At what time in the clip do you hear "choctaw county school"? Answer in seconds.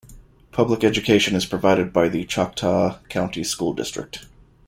2.25-3.71